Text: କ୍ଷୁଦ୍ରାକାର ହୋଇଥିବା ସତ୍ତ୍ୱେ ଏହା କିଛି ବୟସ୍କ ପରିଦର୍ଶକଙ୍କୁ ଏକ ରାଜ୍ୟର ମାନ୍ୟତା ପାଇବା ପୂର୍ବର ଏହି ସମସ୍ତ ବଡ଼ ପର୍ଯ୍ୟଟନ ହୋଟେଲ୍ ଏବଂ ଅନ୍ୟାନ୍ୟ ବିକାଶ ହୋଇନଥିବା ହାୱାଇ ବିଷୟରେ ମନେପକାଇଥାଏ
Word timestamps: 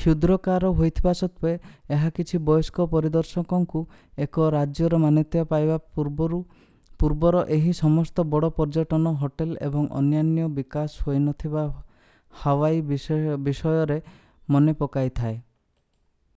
କ୍ଷୁଦ୍ରାକାର 0.00 0.70
ହୋଇଥିବା 0.80 1.12
ସତ୍ତ୍ୱେ 1.20 1.94
ଏହା 1.98 2.10
କିଛି 2.18 2.40
ବୟସ୍କ 2.48 2.86
ପରିଦର୍ଶକଙ୍କୁ 2.94 3.82
ଏକ 4.26 4.48
ରାଜ୍ୟର 4.56 5.00
ମାନ୍ୟତା 5.06 5.44
ପାଇବା 5.54 5.78
ପୂର୍ବର 6.98 7.42
ଏହି 7.58 7.74
ସମସ୍ତ 7.80 8.26
ବଡ଼ 8.36 8.52
ପର୍ଯ୍ୟଟନ 8.60 9.14
ହୋଟେଲ୍ 9.24 9.56
ଏବଂ 9.70 9.88
ଅନ୍ୟାନ୍ୟ 10.02 10.50
ବିକାଶ 10.62 11.08
ହୋଇନଥିବା 11.08 11.66
ହାୱାଇ 12.44 12.86
ବିଷୟରେ 13.48 13.98
ମନେପକାଇଥାଏ 14.58 15.40